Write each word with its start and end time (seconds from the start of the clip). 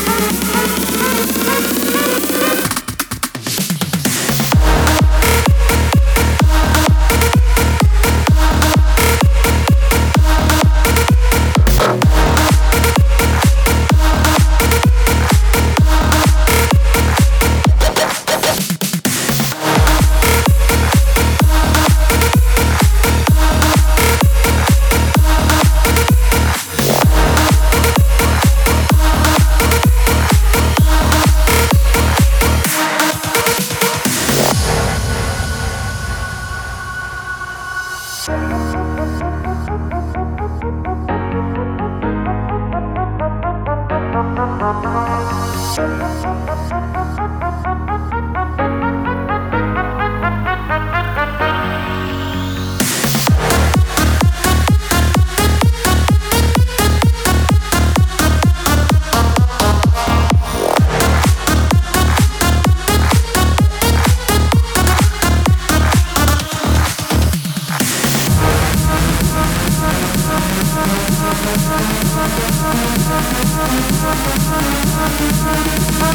¡Gracias! 74.09 76.07